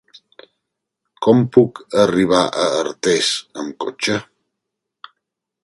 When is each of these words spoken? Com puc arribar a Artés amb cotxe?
Com 1.25 1.43
puc 1.57 1.81
arribar 2.05 2.41
a 2.63 2.65
Artés 2.79 3.29
amb 3.65 3.77
cotxe? 3.85 4.19